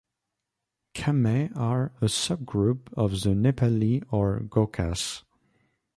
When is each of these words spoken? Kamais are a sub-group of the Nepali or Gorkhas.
Kamais 0.95 1.55
are 1.55 1.91
a 2.01 2.09
sub-group 2.09 2.91
of 2.97 3.21
the 3.21 3.35
Nepali 3.35 4.03
or 4.09 4.39
Gorkhas. 4.39 5.21